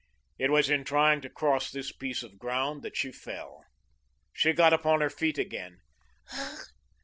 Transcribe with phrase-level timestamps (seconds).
[0.39, 3.63] It was in trying to cross this piece of ground that she fell.
[4.33, 5.77] She got upon her feet again.